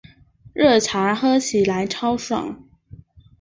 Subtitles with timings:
[0.53, 2.67] 热茶喝起来超爽